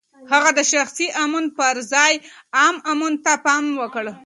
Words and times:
هغه 0.31 0.49
د 0.57 0.59
شخصي 0.71 1.07
امن 1.23 1.45
پر 1.57 1.75
ځای 1.93 2.13
عام 2.57 2.75
امن 2.91 3.13
ته 3.23 3.33
پام 3.45 3.65
وکړ. 3.81 4.05